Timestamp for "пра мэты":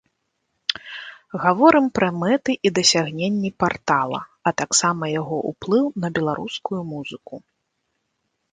1.99-2.51